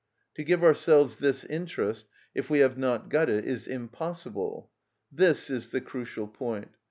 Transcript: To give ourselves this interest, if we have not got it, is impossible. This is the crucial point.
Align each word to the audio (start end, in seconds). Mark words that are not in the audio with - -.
To 0.33 0.43
give 0.43 0.63
ourselves 0.63 1.17
this 1.17 1.43
interest, 1.45 2.07
if 2.33 2.49
we 2.49 2.57
have 2.57 2.75
not 2.75 3.07
got 3.09 3.29
it, 3.29 3.45
is 3.45 3.67
impossible. 3.67 4.71
This 5.11 5.51
is 5.51 5.69
the 5.69 5.79
crucial 5.79 6.27
point. 6.27 6.69